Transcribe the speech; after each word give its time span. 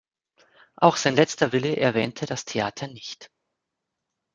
Auch 0.77 0.95
sein 0.97 1.15
letzter 1.15 1.51
Wille 1.51 1.77
erwähnte 1.77 2.25
das 2.25 2.43
Theater 2.43 2.87
nicht. 2.87 3.29